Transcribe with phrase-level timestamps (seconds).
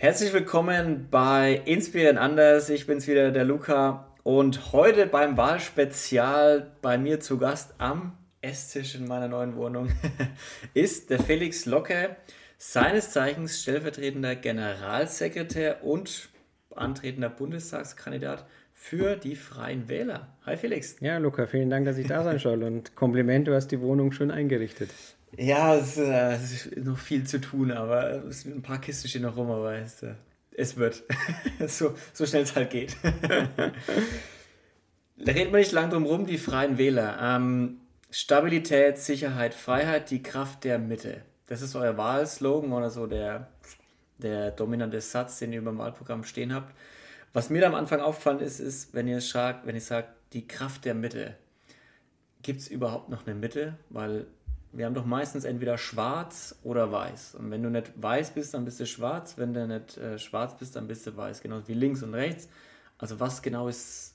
[0.00, 2.70] Herzlich willkommen bei Inspirieren Anders.
[2.70, 4.14] Ich bin's wieder, der Luca.
[4.22, 9.88] Und heute beim Wahlspezial bei mir zu Gast am Esstisch in meiner neuen Wohnung
[10.74, 12.14] ist der Felix Locke,
[12.58, 16.28] seines Zeichens stellvertretender Generalsekretär und
[16.76, 20.28] antretender Bundestagskandidat für die Freien Wähler.
[20.46, 20.94] Hi Felix.
[21.00, 22.62] Ja, Luca, vielen Dank, dass ich da sein soll.
[22.62, 24.90] Und Kompliment, du hast die Wohnung schon eingerichtet.
[25.36, 29.22] Ja, es, äh, es ist noch viel zu tun, aber es, ein paar Kisten stehen
[29.22, 30.14] noch rum, aber es, äh,
[30.52, 31.04] es wird.
[31.66, 32.96] so, so schnell es halt geht.
[33.02, 33.12] da
[35.32, 37.18] reden wir nicht lang drum rum, die Freien Wähler.
[37.20, 41.22] Ähm, Stabilität, Sicherheit, Freiheit, die Kraft der Mitte.
[41.46, 43.48] Das ist euer Wahlslogan oder so der,
[44.18, 46.74] der dominante Satz, den ihr über dem Wahlprogramm stehen habt.
[47.32, 50.48] Was mir da am Anfang auffallen ist, ist, wenn ihr sagt, wenn ich sage, die
[50.48, 51.36] Kraft der Mitte.
[52.42, 53.76] Gibt es überhaupt noch eine Mitte?
[53.90, 54.26] Weil
[54.78, 57.34] wir haben doch meistens entweder schwarz oder weiß.
[57.34, 59.36] Und wenn du nicht weiß bist, dann bist du schwarz.
[59.36, 61.42] Wenn du nicht äh, schwarz bist, dann bist du weiß.
[61.42, 62.48] Genau wie links und rechts.
[62.96, 64.14] Also was genau ist,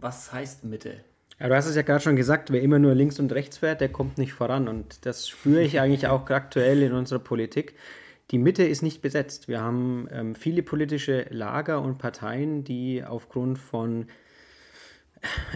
[0.00, 1.00] was heißt Mitte?
[1.40, 3.80] Ja, du hast es ja gerade schon gesagt, wer immer nur links und rechts fährt,
[3.80, 4.68] der kommt nicht voran.
[4.68, 7.74] Und das spüre ich eigentlich auch aktuell in unserer Politik.
[8.30, 9.48] Die Mitte ist nicht besetzt.
[9.48, 14.06] Wir haben ähm, viele politische Lager und Parteien, die aufgrund von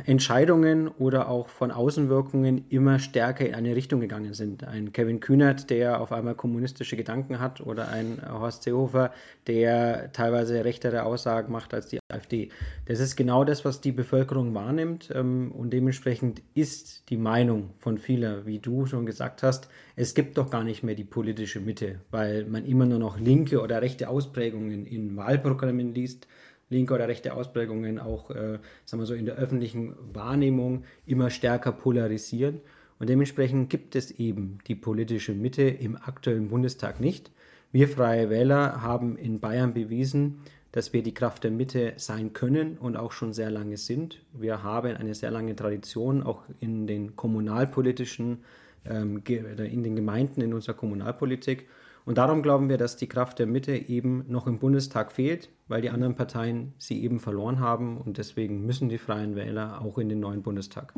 [0.06, 4.64] Entscheidungen oder auch von Außenwirkungen immer stärker in eine Richtung gegangen sind.
[4.64, 9.12] Ein Kevin Kühnert, der auf einmal kommunistische Gedanken hat, oder ein Horst Seehofer,
[9.46, 12.50] der teilweise rechtere Aussagen macht als die AfD.
[12.86, 17.98] Das ist genau das, was die Bevölkerung wahrnimmt ähm, und dementsprechend ist die Meinung von
[17.98, 22.00] vielen, wie du schon gesagt hast, es gibt doch gar nicht mehr die politische Mitte,
[22.10, 26.26] weil man immer nur noch linke oder rechte Ausprägungen in Wahlprogrammen liest
[26.70, 31.72] linke oder rechte Ausprägungen auch, äh, sagen wir so, in der öffentlichen Wahrnehmung immer stärker
[31.72, 32.60] polarisieren.
[32.98, 37.30] Und dementsprechend gibt es eben die politische Mitte im aktuellen Bundestag nicht.
[37.70, 40.40] Wir Freie Wähler haben in Bayern bewiesen,
[40.72, 44.20] dass wir die Kraft der Mitte sein können und auch schon sehr lange sind.
[44.32, 48.44] Wir haben eine sehr lange Tradition auch in den kommunalpolitischen,
[48.84, 51.66] ähm, in den Gemeinden, in unserer Kommunalpolitik.
[52.08, 55.82] Und darum glauben wir, dass die Kraft der Mitte eben noch im Bundestag fehlt, weil
[55.82, 57.98] die anderen Parteien sie eben verloren haben.
[57.98, 60.94] Und deswegen müssen die Freien Wähler auch in den neuen Bundestag.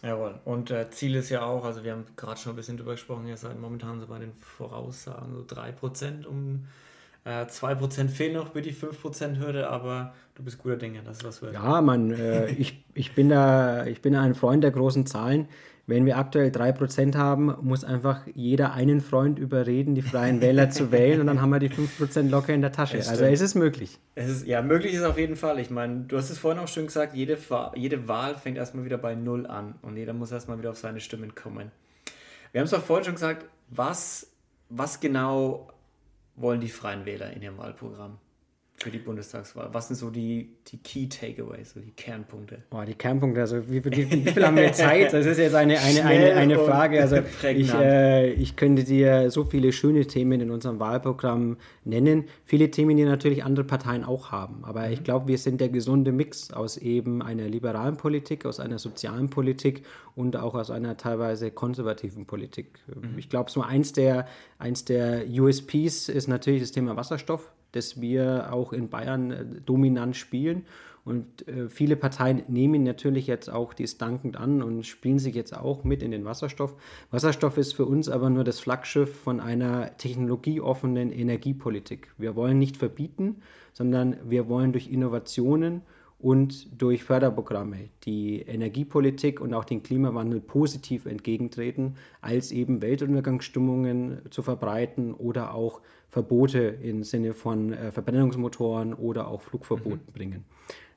[0.00, 0.38] Jawohl.
[0.44, 3.26] Und äh, Ziel ist ja auch, also wir haben gerade schon ein bisschen drüber gesprochen,
[3.26, 6.66] ihr seid momentan so bei den Voraussagen so 3%, um
[7.24, 11.54] äh, 2% fehlen noch für die 5%-Hürde, aber du bist guter Dinge, dass was wird.
[11.54, 15.48] Ja, man, äh, ich, ich, bin da, ich bin ein Freund der großen Zahlen.
[15.86, 20.92] Wenn wir aktuell 3% haben, muss einfach jeder einen Freund überreden, die Freien Wähler zu
[20.92, 22.98] wählen und dann haben wir die 5% locker in der Tasche.
[22.98, 23.98] Also ist es möglich.
[24.14, 25.58] Es ist, ja, möglich ist auf jeden Fall.
[25.60, 27.38] Ich meine, du hast es vorhin auch schon gesagt, jede,
[27.74, 31.00] jede Wahl fängt erstmal wieder bei Null an und jeder muss erstmal wieder auf seine
[31.00, 31.70] Stimmen kommen.
[32.52, 34.30] Wir haben es auch vorhin schon gesagt, was,
[34.68, 35.68] was genau
[36.40, 38.18] wollen die Freien Wähler in ihrem Wahlprogramm?
[38.80, 39.68] Für die Bundestagswahl?
[39.72, 42.62] Was sind so die, die Key Takeaways, so die Kernpunkte?
[42.70, 45.12] Oh, die Kernpunkte, also wie, wie, wie viel haben wir Zeit?
[45.12, 47.00] Das ist jetzt eine, eine, eine, eine Frage.
[47.00, 52.26] Also ich, äh, ich könnte dir so viele schöne Themen in unserem Wahlprogramm nennen.
[52.44, 54.64] Viele Themen, die natürlich andere Parteien auch haben.
[54.64, 54.92] Aber mhm.
[54.92, 59.28] ich glaube, wir sind der gesunde Mix aus eben einer liberalen Politik, aus einer sozialen
[59.28, 59.82] Politik
[60.14, 62.78] und auch aus einer teilweise konservativen Politik.
[62.86, 63.18] Mhm.
[63.18, 64.26] Ich glaube, so eins der,
[64.58, 70.16] eins der USPs ist natürlich das Thema Wasserstoff das wir auch in Bayern äh, dominant
[70.16, 70.64] spielen.
[71.04, 75.56] Und äh, viele Parteien nehmen natürlich jetzt auch dies dankend an und spielen sich jetzt
[75.56, 76.74] auch mit in den Wasserstoff.
[77.10, 82.12] Wasserstoff ist für uns aber nur das Flaggschiff von einer technologieoffenen Energiepolitik.
[82.18, 83.36] Wir wollen nicht verbieten,
[83.72, 85.80] sondern wir wollen durch Innovationen
[86.18, 94.42] und durch Förderprogramme die Energiepolitik und auch den Klimawandel positiv entgegentreten, als eben Weltuntergangsstimmungen zu
[94.42, 100.12] verbreiten oder auch Verbote im Sinne von äh, Verbrennungsmotoren oder auch Flugverboten mhm.
[100.12, 100.44] bringen.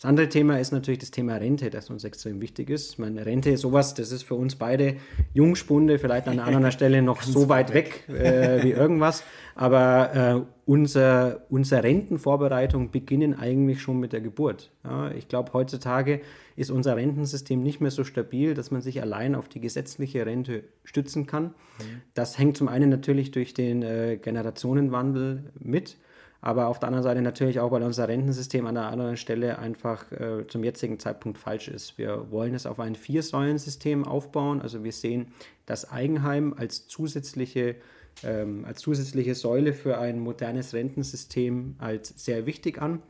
[0.01, 2.97] Das andere Thema ist natürlich das Thema Rente, das uns extrem wichtig ist.
[2.97, 4.95] Meine Rente ist sowas, das ist für uns beide
[5.35, 9.23] Jungspunde, vielleicht an einer anderen Stelle noch so weit weg, weg äh, wie irgendwas.
[9.53, 14.71] Aber äh, unser, unsere Rentenvorbereitung beginnen eigentlich schon mit der Geburt.
[14.83, 16.21] Ja, ich glaube, heutzutage
[16.56, 20.63] ist unser Rentensystem nicht mehr so stabil, dass man sich allein auf die gesetzliche Rente
[20.83, 21.44] stützen kann.
[21.44, 22.01] Mhm.
[22.15, 25.98] Das hängt zum einen natürlich durch den äh, Generationenwandel mit.
[26.41, 30.11] Aber auf der anderen Seite natürlich auch, weil unser Rentensystem an der anderen Stelle einfach
[30.11, 31.99] äh, zum jetzigen Zeitpunkt falsch ist.
[31.99, 34.59] Wir wollen es auf ein Vier-Säulen-System aufbauen.
[34.59, 35.27] Also wir sehen
[35.67, 37.75] das Eigenheim als zusätzliche,
[38.23, 43.03] ähm, als zusätzliche Säule für ein modernes Rentensystem als sehr wichtig an.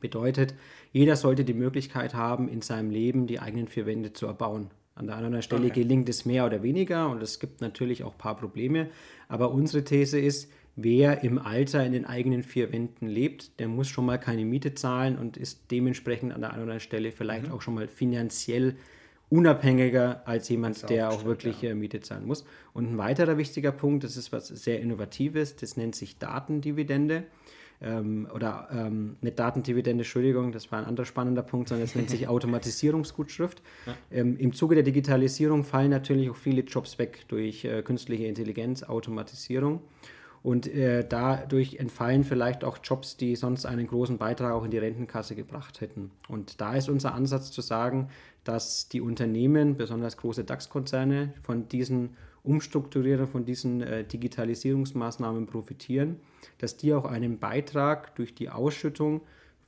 [0.00, 0.54] Bedeutet,
[0.92, 4.70] jeder sollte die Möglichkeit haben, in seinem Leben die eigenen vier Wände zu erbauen.
[4.94, 5.82] An der anderen Stelle okay.
[5.82, 8.88] gelingt es mehr oder weniger und es gibt natürlich auch ein paar Probleme.
[9.28, 13.88] Aber unsere These ist, wer im Alter in den eigenen vier Wänden lebt, der muss
[13.88, 17.48] schon mal keine Miete zahlen und ist dementsprechend an der einen oder anderen Stelle vielleicht
[17.48, 17.52] mhm.
[17.52, 18.76] auch schon mal finanziell
[19.32, 21.70] unabhängiger als jemand, der auch wirklich ja.
[21.70, 22.44] Äh, Miete zahlen muss.
[22.74, 27.24] Und ein weiterer wichtiger Punkt, das ist was sehr Innovatives, das nennt sich Datendividende.
[27.80, 32.10] Ähm, oder ähm, nicht Datendividende, Entschuldigung, das war ein anderer spannender Punkt, sondern es nennt
[32.10, 33.62] sich Automatisierungsgutschrift.
[33.86, 33.94] Ja.
[34.12, 38.82] Ähm, Im Zuge der Digitalisierung fallen natürlich auch viele Jobs weg durch äh, künstliche Intelligenz,
[38.82, 39.80] Automatisierung.
[40.42, 44.78] Und äh, dadurch entfallen vielleicht auch Jobs, die sonst einen großen Beitrag auch in die
[44.78, 46.10] Rentenkasse gebracht hätten.
[46.28, 48.08] Und da ist unser Ansatz zu sagen,
[48.42, 56.16] dass die Unternehmen, besonders große DAX-Konzerne, von diesen Umstrukturierung, von diesen äh, Digitalisierungsmaßnahmen profitieren,
[56.58, 59.20] dass die auch einen Beitrag durch die Ausschüttung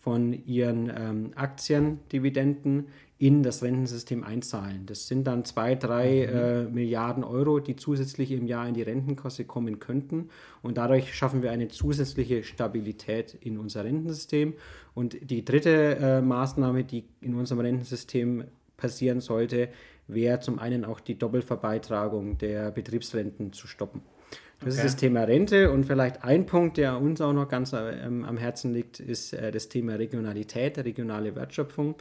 [0.05, 4.85] von ihren ähm, Aktiendividenden in das Rentensystem einzahlen.
[4.85, 6.37] Das sind dann zwei, drei mhm.
[6.37, 10.29] äh, Milliarden Euro, die zusätzlich im Jahr in die Rentenkasse kommen könnten.
[10.61, 14.53] Und dadurch schaffen wir eine zusätzliche Stabilität in unser Rentensystem.
[14.93, 18.45] Und die dritte äh, Maßnahme, die in unserem Rentensystem
[18.77, 19.71] passieren sollte,
[20.07, 24.03] wäre zum einen auch die Doppelverbeitragung der Betriebsrenten zu stoppen.
[24.61, 24.87] Das okay.
[24.87, 28.39] ist das Thema Rente und vielleicht ein Punkt, der uns auch noch ganz ähm, am
[28.39, 31.97] Herzen liegt, ist äh, das Thema Regionalität, regionale Wertschöpfung.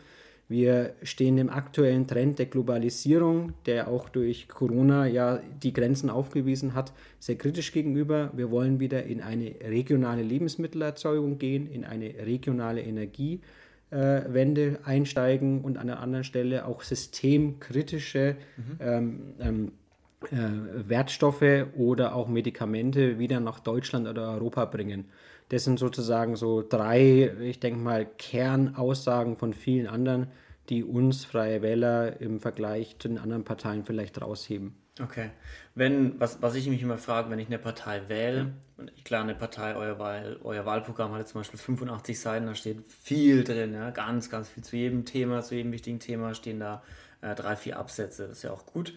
[0.50, 6.74] Wir stehen dem aktuellen Trend der Globalisierung, der auch durch Corona ja die Grenzen aufgewiesen
[6.74, 8.30] hat, sehr kritisch gegenüber.
[8.36, 15.88] Wir wollen wieder in eine regionale Lebensmittelerzeugung gehen, in eine regionale Energiewende einsteigen und an
[15.88, 18.78] der anderen Stelle auch systemkritische mhm.
[18.80, 19.83] ähm, ähm, äh,
[20.32, 25.06] Wertstoffe oder auch Medikamente wieder nach Deutschland oder Europa bringen.
[25.50, 30.28] Das sind sozusagen so drei, ich denke mal, Kernaussagen von vielen anderen,
[30.70, 34.76] die uns Freie Wähler im Vergleich zu den anderen Parteien vielleicht rausheben.
[35.02, 35.32] Okay.
[35.74, 38.86] Wenn, was, was ich mich immer frage, wenn ich eine Partei wähle, ja.
[39.04, 43.44] klar, eine Partei, euer, Wahl, euer Wahlprogramm hat zum Beispiel 85 Seiten, da steht viel
[43.44, 46.84] drin, ja, ganz, ganz viel zu jedem Thema, zu jedem wichtigen Thema stehen da
[47.22, 48.94] äh, drei, vier Absätze, das ist ja auch gut.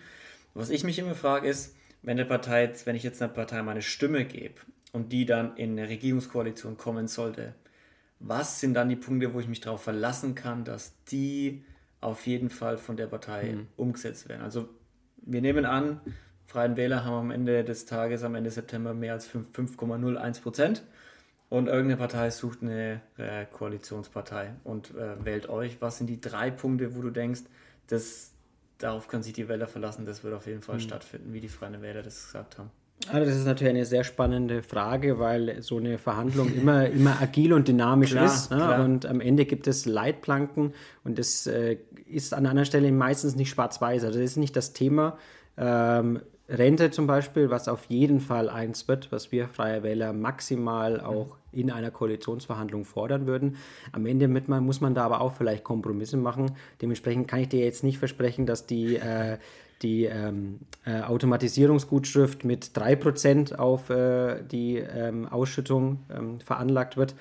[0.56, 3.82] Was ich mich immer frage ist, wenn, eine Partei, wenn ich jetzt einer Partei meine
[3.82, 4.54] Stimme gebe
[4.92, 7.54] und die dann in eine Regierungskoalition kommen sollte,
[8.18, 11.64] was sind dann die Punkte, wo ich mich darauf verlassen kann, dass die
[12.00, 13.66] auf jeden Fall von der Partei mhm.
[13.76, 14.42] umgesetzt werden?
[14.42, 14.68] Also
[15.18, 16.00] wir nehmen an,
[16.46, 20.84] Freien Wähler haben am Ende des Tages, am Ende September mehr als 5,01 Prozent
[21.48, 25.80] und irgendeine Partei sucht eine äh, Koalitionspartei und äh, wählt euch.
[25.80, 27.42] Was sind die drei Punkte, wo du denkst,
[27.88, 28.32] das
[28.78, 30.80] darauf können sich die Wähler verlassen, das wird auf jeden Fall mhm.
[30.80, 32.70] stattfinden, wie die Freien Wähler das gesagt haben.
[33.08, 37.52] Also das ist natürlich eine sehr spannende Frage, weil so eine Verhandlung immer, immer agil
[37.52, 38.50] und dynamisch klar, ist.
[38.50, 38.82] Ne?
[38.82, 40.72] Und am Ende gibt es Leitplanken
[41.04, 41.76] und das äh,
[42.06, 44.04] ist an einer Stelle meistens nicht schwarz-weiß.
[44.04, 45.18] Also das ist nicht das Thema.
[45.56, 51.00] Ähm, Rente zum Beispiel, was auf jeden Fall eins wird, was wir Freie Wähler maximal
[51.00, 53.56] auch in einer Koalitionsverhandlung fordern würden.
[53.92, 56.52] Am Ende mit man, muss man da aber auch vielleicht Kompromisse machen.
[56.80, 59.38] Dementsprechend kann ich dir jetzt nicht versprechen, dass die, äh,
[59.82, 67.14] die ähm, äh, Automatisierungsgutschrift mit 3% auf äh, die ähm, Ausschüttung ähm, veranlagt wird.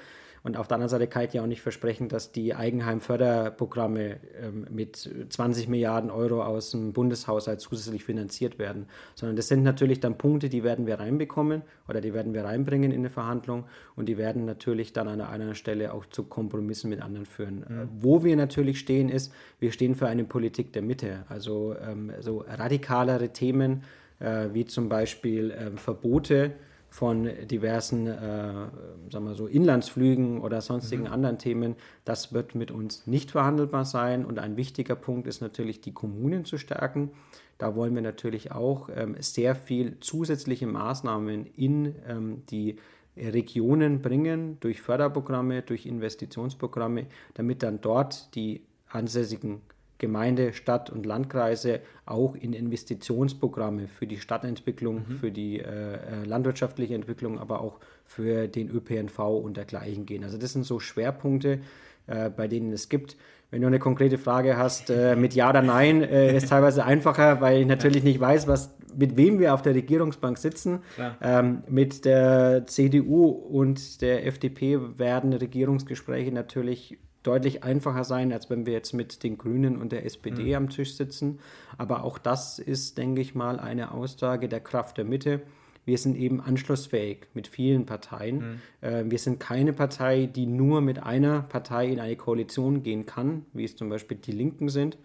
[0.46, 4.68] Und auf der anderen Seite kann ich ja auch nicht versprechen, dass die Eigenheimförderprogramme ähm,
[4.70, 8.86] mit 20 Milliarden Euro aus dem Bundeshaushalt zusätzlich finanziert werden.
[9.16, 12.92] Sondern das sind natürlich dann Punkte, die werden wir reinbekommen oder die werden wir reinbringen
[12.92, 13.64] in eine Verhandlung
[13.96, 17.66] und die werden natürlich dann an einer Stelle auch zu Kompromissen mit anderen führen.
[17.68, 17.90] Mhm.
[18.00, 21.24] Wo wir natürlich stehen, ist, wir stehen für eine Politik der Mitte.
[21.28, 23.82] Also ähm, so radikalere Themen
[24.20, 26.54] äh, wie zum Beispiel äh, Verbote
[26.96, 28.70] von diversen, äh,
[29.12, 31.12] sagen wir so, Inlandsflügen oder sonstigen mhm.
[31.12, 31.76] anderen Themen,
[32.06, 34.24] das wird mit uns nicht verhandelbar sein.
[34.24, 37.12] Und ein wichtiger Punkt ist natürlich, die Kommunen zu stärken.
[37.58, 42.78] Da wollen wir natürlich auch ähm, sehr viel zusätzliche Maßnahmen in ähm, die
[43.18, 49.62] Regionen bringen, durch Förderprogramme, durch Investitionsprogramme, damit dann dort die ansässigen
[49.98, 55.16] Gemeinde, Stadt und Landkreise auch in Investitionsprogramme für die Stadtentwicklung, mhm.
[55.16, 60.24] für die äh, äh landwirtschaftliche Entwicklung, aber auch für den ÖPNV und dergleichen gehen.
[60.24, 61.60] Also das sind so Schwerpunkte,
[62.08, 63.16] äh, bei denen es gibt.
[63.52, 67.42] Wenn du eine konkrete Frage hast äh, mit Ja oder Nein, äh, ist teilweise einfacher,
[67.42, 70.80] weil ich natürlich nicht weiß, was, mit wem wir auf der Regierungsbank sitzen.
[71.22, 78.66] Ähm, mit der CDU und der FDP werden Regierungsgespräche natürlich deutlich einfacher sein, als wenn
[78.66, 80.56] wir jetzt mit den Grünen und der SPD mhm.
[80.56, 81.40] am Tisch sitzen.
[81.78, 85.42] Aber auch das ist, denke ich mal, eine Aussage der Kraft der Mitte.
[85.86, 88.38] Wir sind eben anschlussfähig mit vielen Parteien.
[88.82, 88.88] Mhm.
[88.88, 93.46] Äh, wir sind keine Partei, die nur mit einer Partei in eine Koalition gehen kann,
[93.54, 94.98] wie es zum Beispiel die Linken sind,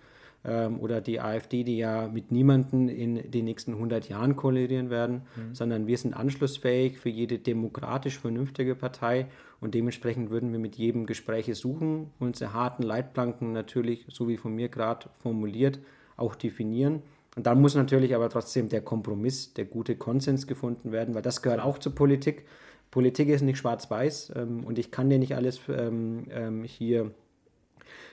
[0.43, 5.23] ähm, oder die AfD, die ja mit niemanden in den nächsten 100 Jahren kollidieren werden,
[5.37, 5.55] mhm.
[5.55, 9.27] sondern wir sind anschlussfähig für jede demokratisch vernünftige Partei
[9.61, 14.55] und dementsprechend würden wir mit jedem Gespräche suchen, unsere harten Leitplanken natürlich, so wie von
[14.55, 15.81] mir gerade formuliert,
[16.17, 17.03] auch definieren.
[17.37, 21.43] Und dann muss natürlich aber trotzdem der Kompromiss, der gute Konsens gefunden werden, weil das
[21.43, 22.45] gehört auch zur Politik.
[22.91, 27.13] Politik ist nicht schwarz-weiß ähm, und ich kann dir nicht alles ähm, ähm, hier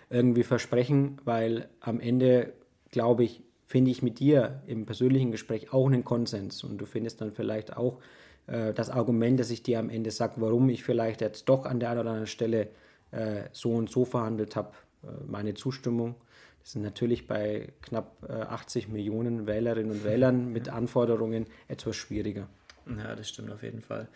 [0.10, 2.54] irgendwie versprechen, weil am Ende,
[2.92, 7.20] glaube ich, finde ich mit dir im persönlichen Gespräch auch einen Konsens und du findest
[7.20, 8.00] dann vielleicht auch
[8.48, 11.80] äh, das Argument, dass ich dir am Ende sage, warum ich vielleicht jetzt doch an
[11.80, 12.70] der einen oder anderen Stelle
[13.12, 14.72] äh, so und so verhandelt habe,
[15.04, 16.16] äh, meine Zustimmung.
[16.62, 22.50] Das sind natürlich bei knapp 80 Millionen Wählerinnen und Wählern mit Anforderungen etwas schwieriger.
[22.86, 24.10] Ja, das stimmt auf jeden Fall.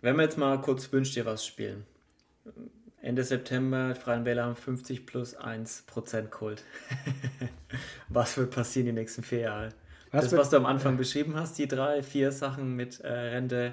[0.00, 1.84] Wenn wir jetzt mal kurz Wünsch dir was spielen.
[3.02, 6.64] Ende September, die Freien Wähler haben 50 plus 1 Prozent Kult.
[8.08, 9.68] was wird passieren die nächsten vier Jahre?
[10.12, 13.72] Was das, was du am Anfang beschrieben hast, die drei, vier Sachen mit äh, Rente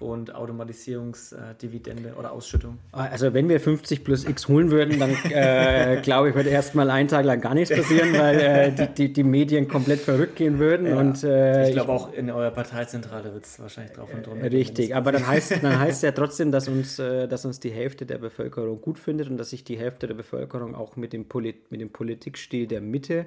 [0.00, 2.78] und Automatisierungsdividende äh, oder Ausschüttung.
[2.90, 7.08] Also wenn wir 50 plus X holen würden, dann äh, glaube ich, würde erstmal einen
[7.08, 10.86] Tag lang gar nichts passieren, weil äh, die, die, die, Medien komplett verrückt gehen würden.
[10.88, 10.98] Ja.
[10.98, 14.50] Und, äh, ich glaube auch in eurer Parteizentrale wird es wahrscheinlich drauf und drunter.
[14.50, 18.06] Richtig, aber dann heißt, dann heißt ja trotzdem, dass uns, äh, dass uns die Hälfte
[18.06, 21.70] der Bevölkerung gut findet und dass sich die Hälfte der Bevölkerung auch mit dem, Polit
[21.70, 23.24] mit dem Politikstil der Mitte äh,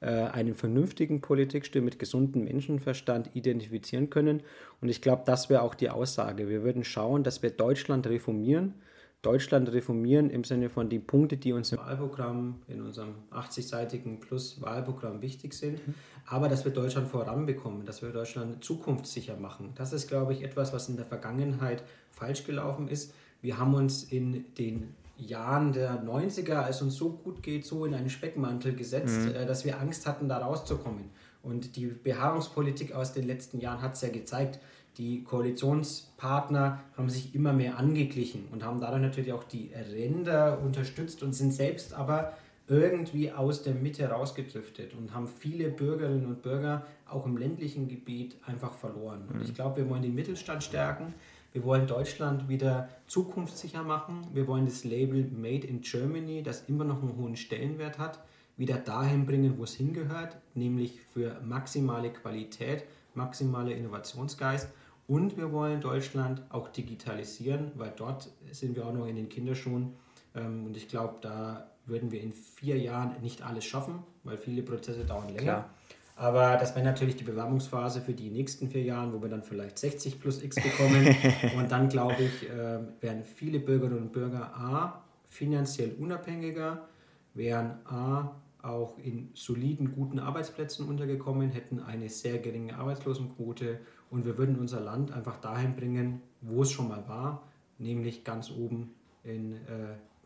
[0.00, 4.42] einen vernünftigen Politikstil mit gesundem Menschenverstand identifizieren können.
[4.80, 6.48] Und ich glaube, das wäre auch die Aussage.
[6.48, 8.74] Wir würden schauen, dass wir Deutschland reformieren.
[9.22, 15.20] Deutschland reformieren im Sinne von den Punkten, die uns im Wahlprogramm, in unserem 80-seitigen Plus-Wahlprogramm
[15.20, 15.80] wichtig sind,
[16.26, 19.72] aber dass wir Deutschland voranbekommen, dass wir Deutschland zukunftssicher machen.
[19.74, 23.14] Das ist, glaube ich, etwas, was in der Vergangenheit falsch gelaufen ist.
[23.42, 27.94] Wir haben uns in den Jahren der 90er, als uns so gut geht, so in
[27.94, 29.34] einen Speckmantel gesetzt, mhm.
[29.34, 31.10] äh, dass wir Angst hatten, da rauszukommen.
[31.42, 34.58] Und die Beharrungspolitik aus den letzten Jahren hat es ja gezeigt.
[34.98, 41.22] Die Koalitionspartner haben sich immer mehr angeglichen und haben dadurch natürlich auch die Ränder unterstützt
[41.22, 42.32] und sind selbst aber
[42.68, 48.36] irgendwie aus der Mitte rausgedriftet und haben viele Bürgerinnen und Bürger auch im ländlichen Gebiet
[48.44, 49.22] einfach verloren.
[49.28, 49.42] Und mhm.
[49.42, 51.14] ich glaube, wir wollen den Mittelstand stärken.
[51.56, 54.26] Wir wollen Deutschland wieder zukunftssicher machen.
[54.34, 58.20] Wir wollen das Label Made in Germany, das immer noch einen hohen Stellenwert hat,
[58.58, 62.84] wieder dahin bringen, wo es hingehört, nämlich für maximale Qualität,
[63.14, 64.68] maximale Innovationsgeist.
[65.08, 69.94] Und wir wollen Deutschland auch digitalisieren, weil dort sind wir auch noch in den Kinderschuhen.
[70.34, 74.62] Ähm, und ich glaube, da würden wir in vier Jahren nicht alles schaffen, weil viele
[74.62, 75.40] Prozesse dauern länger.
[75.42, 75.70] Klar.
[76.18, 79.78] Aber das wäre natürlich die Bewerbungsphase für die nächsten vier Jahre, wo wir dann vielleicht
[79.78, 81.14] 60 plus X bekommen.
[81.58, 86.88] und dann, glaube ich, äh, werden viele Bürgerinnen und Bürger A finanziell unabhängiger,
[87.34, 93.78] wären A auch in soliden, guten Arbeitsplätzen untergekommen, hätten eine sehr geringe Arbeitslosenquote
[94.10, 97.42] und wir würden unser Land einfach dahin bringen, wo es schon mal war,
[97.78, 99.58] nämlich ganz oben in äh,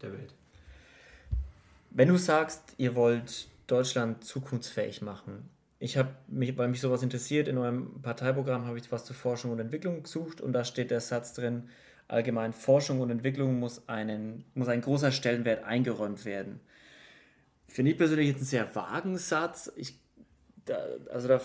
[0.01, 0.35] der Welt.
[1.91, 5.49] Wenn du sagst, ihr wollt Deutschland zukunftsfähig machen,
[5.83, 9.51] ich habe mich, weil mich sowas interessiert, in eurem Parteiprogramm habe ich was zu Forschung
[9.51, 11.71] und Entwicklung gesucht und da steht der Satz drin,
[12.07, 16.61] allgemein Forschung und Entwicklung muss, einen, muss ein großer Stellenwert eingeräumt werden.
[17.67, 19.73] Finde ich persönlich jetzt einen sehr vagen Satz.
[19.75, 19.99] Ich,
[20.67, 20.77] da,
[21.11, 21.41] also da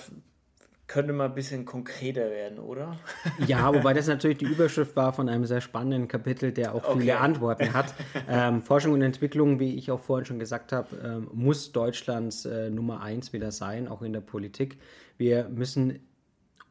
[0.87, 2.97] könnte mal ein bisschen konkreter werden, oder?
[3.47, 7.13] Ja, wobei das natürlich die Überschrift war von einem sehr spannenden Kapitel, der auch viele
[7.13, 7.23] okay.
[7.23, 7.93] Antworten hat.
[8.27, 12.69] Ähm, Forschung und Entwicklung, wie ich auch vorhin schon gesagt habe, ähm, muss Deutschlands äh,
[12.69, 14.77] Nummer eins wieder sein, auch in der Politik.
[15.17, 15.99] Wir müssen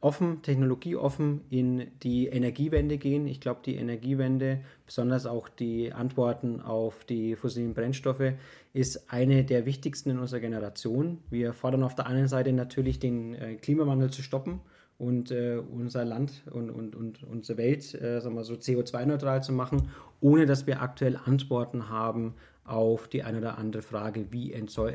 [0.01, 3.27] offen, technologieoffen in die Energiewende gehen.
[3.27, 8.33] Ich glaube, die Energiewende, besonders auch die Antworten auf die fossilen Brennstoffe,
[8.73, 11.19] ist eine der wichtigsten in unserer Generation.
[11.29, 14.59] Wir fordern auf der einen Seite natürlich den äh, Klimawandel zu stoppen
[14.97, 19.53] und äh, unser Land und, und, und unsere Welt äh, sagen wir so CO2-neutral zu
[19.53, 19.89] machen,
[20.21, 22.35] ohne dass wir aktuell Antworten haben
[22.65, 24.53] auf die eine oder andere Frage, wie,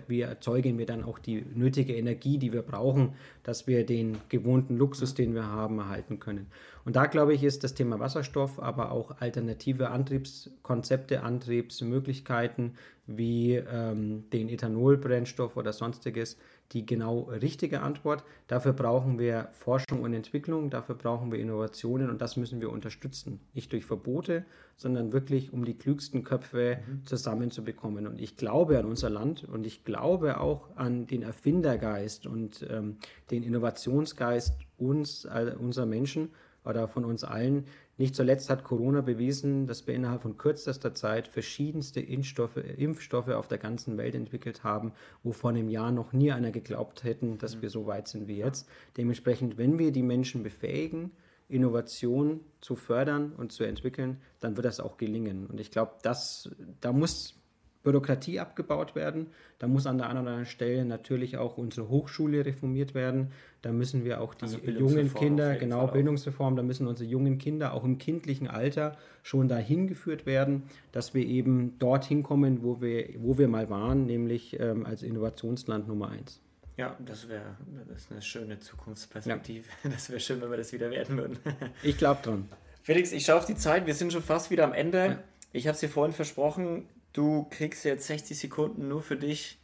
[0.09, 4.77] wie, erzeugen wir dann auch die nötige Energie, die wir brauchen, dass wir den gewohnten
[4.77, 6.49] Luxus, den wir haben, erhalten können.
[6.85, 12.73] Und da glaube ich, ist das Thema Wasserstoff, aber auch alternative Antriebskonzepte, Antriebsmöglichkeiten
[13.07, 16.39] wie ähm, den Ethanolbrennstoff oder sonstiges
[16.73, 18.25] die genau richtige Antwort.
[18.47, 23.41] Dafür brauchen wir Forschung und Entwicklung, dafür brauchen wir Innovationen und das müssen wir unterstützen.
[23.55, 24.45] Nicht durch Verbote,
[24.77, 27.05] sondern wirklich, um die klügsten Köpfe mhm.
[27.05, 28.07] zusammenzubekommen.
[28.07, 32.99] Und ich glaube an unser Land und ich glaube auch an den Erfindergeist und ähm,
[33.31, 36.31] den Innovationsgeist uns, äh, unserer Menschen
[36.65, 37.67] oder von uns allen,
[38.01, 43.47] Nicht zuletzt hat Corona bewiesen, dass wir innerhalb von kürzester Zeit verschiedenste Impfstoffe, Impfstoffe auf
[43.47, 44.93] der ganzen Welt entwickelt haben,
[45.23, 47.61] wo vor einem Jahr noch nie einer geglaubt hätten, dass mhm.
[47.61, 48.67] wir so weit sind wie jetzt.
[48.97, 51.11] Dementsprechend, wenn wir die Menschen befähigen,
[51.51, 55.47] Innovation zu fördern und zu entwickeln, dann wird das auch gelingen.
[55.47, 57.35] Und ich glaube, da muss
[57.83, 59.29] Bürokratie abgebaut werden.
[59.59, 63.33] Da muss an der einen oder anderen Stelle natürlich auch unsere Hochschule reformiert werden.
[63.63, 67.75] Da müssen wir auch die also jungen Kinder, genau Bildungsreform, da müssen unsere jungen Kinder
[67.75, 73.09] auch im kindlichen Alter schon dahin geführt werden, dass wir eben dorthin kommen, wo wir,
[73.19, 76.41] wo wir mal waren, nämlich ähm, als Innovationsland Nummer eins.
[76.77, 77.57] Ja, das wäre
[77.89, 79.69] das eine schöne Zukunftsperspektive.
[79.85, 79.91] Ja.
[79.93, 81.39] Das wäre schön, wenn wir das wieder werden würden.
[81.83, 82.49] ich glaube dran.
[82.83, 83.87] Felix, ich schaue auf die Zeit.
[83.87, 84.99] Wir sind schon fast wieder am Ende.
[84.99, 85.19] Ja.
[85.53, 89.59] Ich habe es dir vorhin versprochen, Du kriegst jetzt 60 Sekunden nur für dich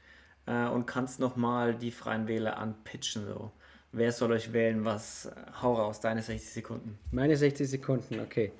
[0.46, 3.26] äh, und kannst nochmal die Freien Wähler anpitchen.
[3.26, 3.52] So.
[3.92, 4.84] Wer soll euch wählen?
[4.84, 5.30] Was?
[5.62, 6.98] Hau raus, deine 60 Sekunden.
[7.12, 8.52] Meine 60 Sekunden, okay.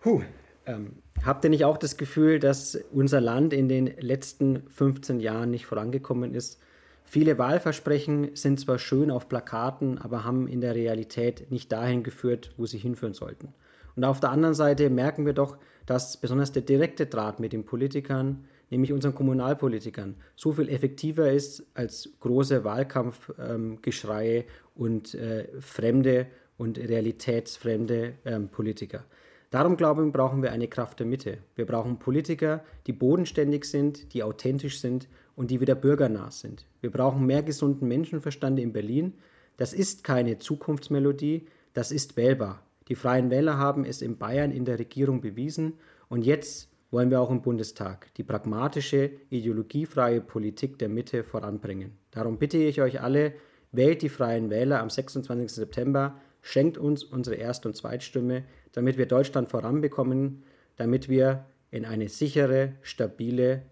[0.00, 0.22] Puh.
[0.66, 5.50] Ähm, habt ihr nicht auch das Gefühl, dass unser Land in den letzten 15 Jahren
[5.50, 6.60] nicht vorangekommen ist?
[7.04, 12.52] Viele Wahlversprechen sind zwar schön auf Plakaten, aber haben in der Realität nicht dahin geführt,
[12.56, 13.52] wo sie hinführen sollten.
[13.96, 15.56] Und auf der anderen Seite merken wir doch,
[15.90, 21.66] dass besonders der direkte Draht mit den Politikern, nämlich unseren Kommunalpolitikern, so viel effektiver ist
[21.74, 24.44] als große Wahlkampfgeschreie ähm,
[24.76, 29.04] und äh, fremde und realitätsfremde ähm, Politiker.
[29.50, 31.38] Darum glaube ich, brauchen wir eine Kraft der Mitte.
[31.56, 36.66] Wir brauchen Politiker, die bodenständig sind, die authentisch sind und die wieder bürgernah sind.
[36.80, 39.14] Wir brauchen mehr gesunden Menschenverstand in Berlin.
[39.56, 42.62] Das ist keine Zukunftsmelodie, das ist wählbar.
[42.90, 45.74] Die Freien Wähler haben es in Bayern in der Regierung bewiesen
[46.08, 51.92] und jetzt wollen wir auch im Bundestag die pragmatische, ideologiefreie Politik der Mitte voranbringen.
[52.10, 53.34] Darum bitte ich euch alle,
[53.70, 55.52] wählt die Freien Wähler am 26.
[55.52, 58.42] September, schenkt uns unsere Erst- und Zweitstimme,
[58.72, 60.42] damit wir Deutschland voranbekommen,
[60.74, 63.62] damit wir in eine sichere, stabile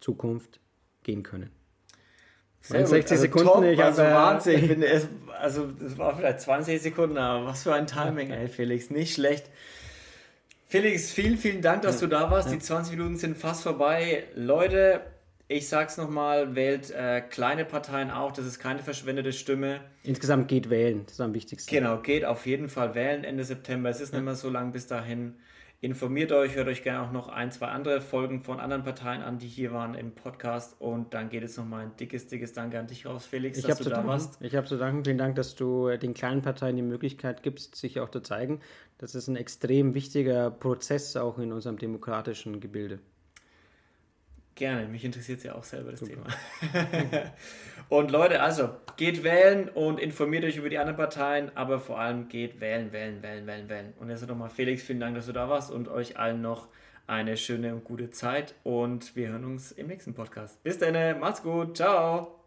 [0.00, 0.60] Zukunft
[1.04, 1.48] gehen können.
[2.60, 4.58] Sehr 60 also Sekunden, top, ich also habe Wahnsinn.
[4.58, 4.84] Ich bin
[5.40, 9.50] also das war vielleicht 20 Sekunden, aber was für ein Timing, ey, Felix, nicht schlecht.
[10.68, 12.50] Felix, vielen, vielen Dank, dass du da warst.
[12.50, 14.24] Die 20 Minuten sind fast vorbei.
[14.34, 15.00] Leute,
[15.46, 19.80] ich sag's nochmal, wählt äh, kleine Parteien auch, das ist keine verschwendete Stimme.
[20.02, 21.72] Insgesamt geht wählen, das ist am wichtigsten.
[21.72, 23.90] Genau, geht auf jeden Fall wählen Ende September.
[23.90, 24.18] Es ist ja.
[24.18, 25.36] nicht mehr so lang bis dahin.
[25.82, 29.38] Informiert euch, hört euch gerne auch noch ein, zwei andere Folgen von anderen Parteien an,
[29.38, 30.74] die hier waren im Podcast.
[30.80, 33.78] Und dann geht es nochmal ein dickes, dickes Danke an dich raus, Felix, ich dass
[33.78, 34.08] du da danken.
[34.08, 34.38] warst.
[34.40, 35.04] Ich habe zu danken.
[35.04, 38.60] Vielen Dank, dass du den kleinen Parteien die Möglichkeit gibst, sich auch zu zeigen.
[38.96, 42.98] Das ist ein extrem wichtiger Prozess auch in unserem demokratischen Gebilde.
[44.56, 46.14] Gerne, mich interessiert ja auch selber das Super.
[46.62, 47.32] Thema.
[47.90, 52.28] und Leute, also geht wählen und informiert euch über die anderen Parteien, aber vor allem
[52.28, 53.94] geht wählen, wählen, wählen, wählen, wählen.
[54.00, 56.68] Und jetzt nochmal Felix, vielen Dank, dass du da warst und euch allen noch
[57.06, 60.62] eine schöne und gute Zeit und wir hören uns im nächsten Podcast.
[60.62, 62.45] Bis dann, macht's gut, ciao.